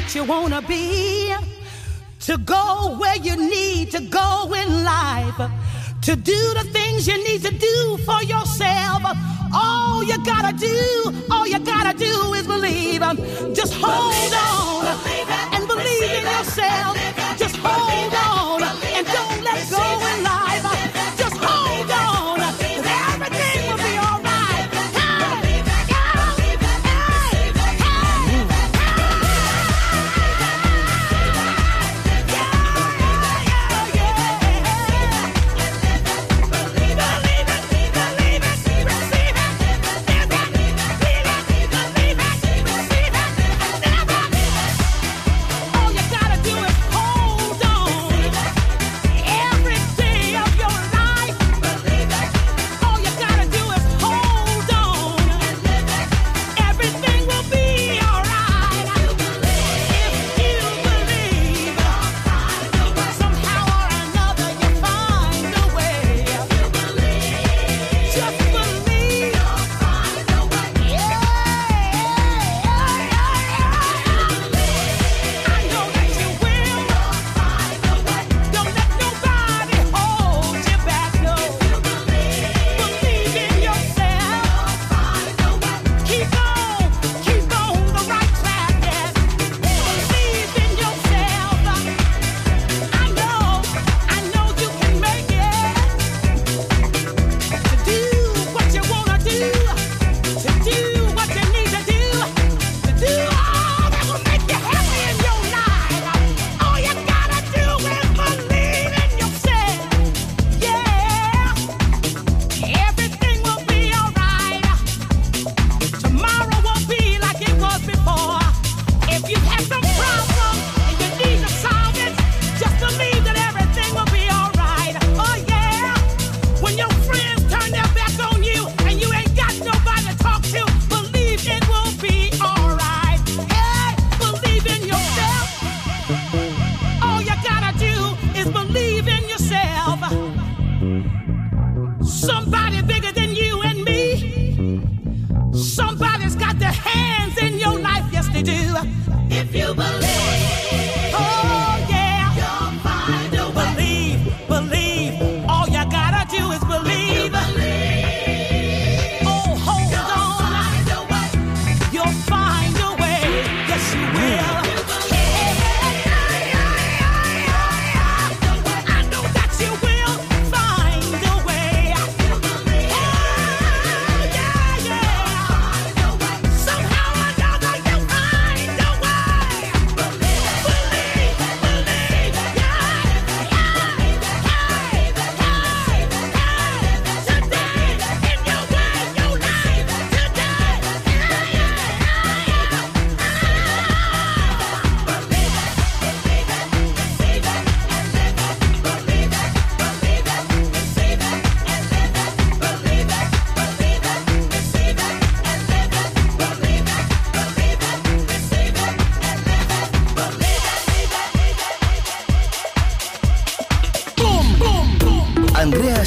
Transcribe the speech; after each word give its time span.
what 0.00 0.14
you 0.14 0.24
want 0.24 0.54
to 0.54 0.62
be, 0.62 1.34
to 2.20 2.38
go 2.38 2.96
where 2.98 3.16
you 3.16 3.36
need 3.36 3.90
to 3.90 4.00
go 4.00 4.50
in 4.54 4.82
life, 4.82 5.36
to 6.00 6.16
do 6.16 6.40
the 6.54 6.64
things 6.72 7.06
you 7.06 7.22
need 7.28 7.42
to 7.42 7.52
do 7.52 7.98
for 8.06 8.22
yourself. 8.22 9.02
All 9.52 10.02
you 10.02 10.16
gotta 10.24 10.56
do, 10.56 11.26
all 11.30 11.46
you 11.46 11.58
gotta 11.58 11.96
do 11.98 12.32
is 12.32 12.46
believe. 12.46 13.00
Just 13.54 13.74
hold 13.74 14.14
believe 14.14 14.32
on 14.32 14.86
it, 14.86 15.04
believe 15.04 15.28
it, 15.28 15.54
and 15.54 15.68
believe, 15.68 16.02
in 16.02 16.24
yourself. 16.24 16.96
It, 16.96 17.38
Just 17.38 17.56
hold 17.56 18.14
on. 18.14 18.49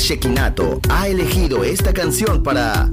Shekinato 0.03 0.81
ha 0.89 1.07
elegido 1.07 1.63
esta 1.63 1.93
canción 1.93 2.43
para 2.43 2.92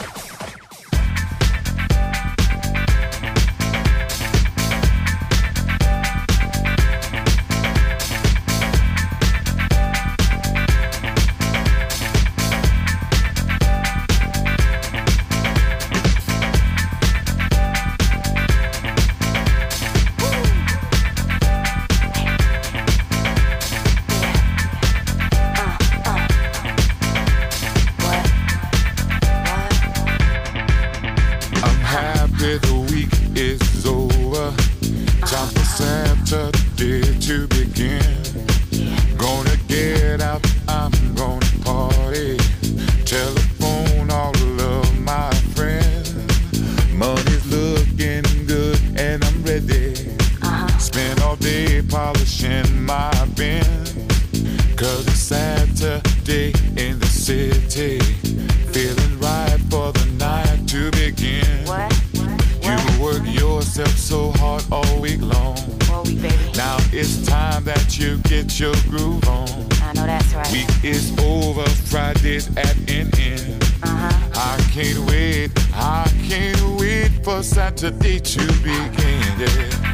That's 70.81 70.89
right. 70.89 70.89
Week 70.89 70.91
is 70.95 71.11
over, 71.19 71.67
Friday's 71.69 72.47
at 72.57 72.75
an 72.89 73.09
end. 73.19 73.63
Uh-huh. 73.83 74.29
I 74.35 74.57
can't 74.71 74.99
wait, 75.09 75.51
I 75.73 76.07
can't 76.27 76.79
wait 76.79 77.09
for 77.23 77.43
Saturday 77.43 78.19
to 78.19 78.47
begin. 78.63 79.21
Yeah. 79.39 79.93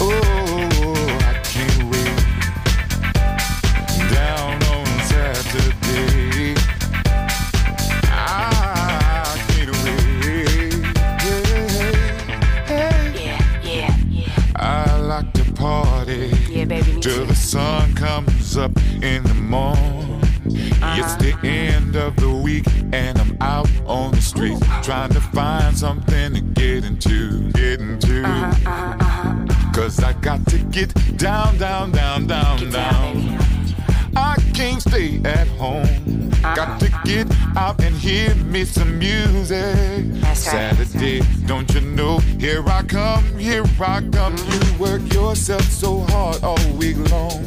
Oh, 0.00 0.94
I 1.20 1.40
can't 1.44 1.84
wait. 1.90 2.16
Down 4.12 4.62
on 4.64 4.86
Saturday. 5.04 6.54
I 8.12 9.36
can't 9.48 9.70
wait. 9.84 10.84
Yeah, 12.70 13.12
Yeah, 13.14 13.40
yeah, 13.62 13.96
yeah. 14.10 14.56
I 14.56 14.98
like 15.00 15.32
to 15.34 15.44
party 15.52 16.30
Yeah, 16.48 16.64
baby, 16.64 17.00
till 17.00 17.26
the 17.26 17.34
sun 17.34 17.94
comes 17.94 18.56
up 18.56 18.72
in 19.02 19.22
the 19.24 19.39
of 22.10 22.16
the 22.16 22.34
week 22.34 22.66
and 22.92 23.18
I'm 23.18 23.36
out 23.40 23.70
on 23.86 24.10
the 24.10 24.20
street 24.20 24.58
trying 24.82 25.10
to 25.10 25.20
find 25.20 25.76
something 25.76 26.34
to 26.34 26.40
get 26.40 26.84
into, 26.84 27.50
get 27.52 27.80
into. 27.80 28.22
Cause 29.74 30.02
I 30.02 30.12
got 30.20 30.44
to 30.46 30.58
get 30.58 30.92
down, 31.16 31.58
down, 31.58 31.92
down, 31.92 32.26
down, 32.26 32.70
down. 32.70 33.38
I 34.16 34.36
can't 34.54 34.82
stay 34.82 35.20
at 35.24 35.46
home. 35.48 36.30
Got 36.42 36.80
to 36.80 36.88
get 37.04 37.26
out 37.56 37.80
and 37.80 37.94
hear 37.94 38.34
me 38.34 38.64
some 38.64 38.98
music. 38.98 40.04
Saturday, 40.34 41.22
don't 41.46 41.72
you 41.74 41.80
know? 41.80 42.18
Here 42.38 42.64
I 42.66 42.82
come, 42.82 43.38
here 43.38 43.64
I 43.80 44.02
come. 44.12 44.36
You 44.36 44.78
work 44.78 45.02
yourself 45.12 45.62
so 45.62 46.00
hard 46.08 46.42
all 46.42 46.72
week 46.76 46.96
long. 47.10 47.46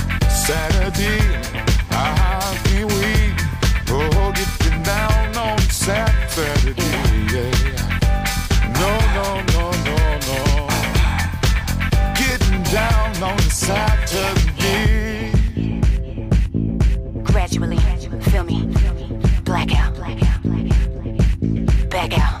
Saturday, 0.43 1.19
oh, 3.91 4.33
down 4.83 5.37
on 5.37 5.59
Saturday. 5.69 6.73
Yeah. 7.31 7.51
No, 8.73 8.91
no, 9.17 9.27
no, 9.53 9.63
no, 9.85 9.97
no. 10.27 10.39
Down 12.71 13.23
on 13.23 13.39
Saturday. 13.39 15.31
Gradually, 17.23 17.79
feel 18.31 18.43
me. 18.43 18.65
Blackout. 19.43 19.93
Back 21.89 22.17
out. 22.17 22.40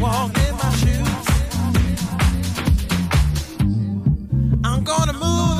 Walk 0.00 0.36
in 0.36 0.56
my 0.56 0.70
shoes. 0.80 1.26
I'm 4.64 4.84
gonna 4.84 5.12
move 5.12 5.59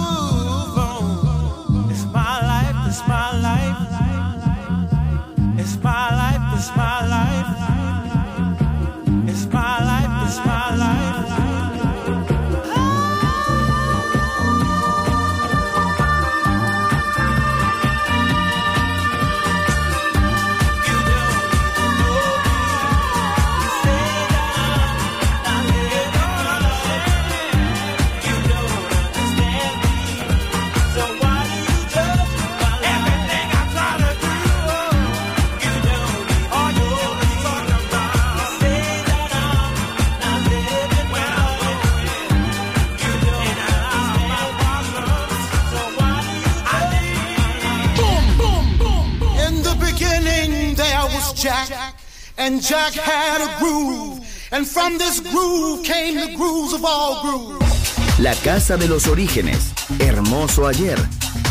and 52.51 52.63
Jack 52.63 52.95
had 52.95 53.41
a 53.41 53.59
groove, 53.59 54.19
and 54.51 54.67
from 54.67 54.99
this 54.99 55.21
groove 55.21 55.85
came 55.85 56.15
the 56.17 56.35
grooves 56.37 56.73
of 56.73 56.85
all 56.85 57.23
grooves. 57.23 58.19
La 58.19 58.35
casa 58.35 58.77
de 58.77 58.89
los 58.89 59.07
orígenes. 59.07 59.73
Hermoso 60.01 60.67
ayer. 60.67 60.99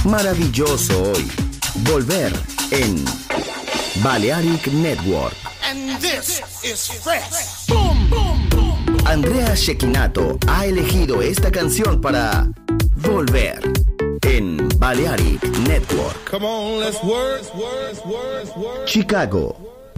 Maravilloso 0.04 1.12
hoy. 1.12 1.26
Volver 1.86 2.34
en 2.72 3.06
Balearic 4.04 4.68
Network. 4.74 5.36
And 5.64 5.98
this 6.02 6.42
is 6.64 6.88
fresh. 7.02 7.68
Boom, 7.68 8.10
boom, 8.10 8.50
boom. 8.50 8.98
Andrea 9.06 9.56
Shekinato 9.56 10.38
ha 10.48 10.66
elegido 10.66 11.22
esta 11.22 11.50
canción 11.50 12.02
para 12.02 12.48
Volver 12.98 13.62
en 14.24 14.68
Balearic 14.78 15.44
Network. 15.60 16.30
Come 16.30 16.46
on, 16.46 16.80
let's 16.82 17.02
work, 17.04 17.44
work, 17.56 18.06
work, 18.06 18.58
work. 18.58 18.88
Chicago, 18.88 19.69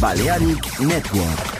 Balearic 0.00 0.80
Network. 0.80 1.59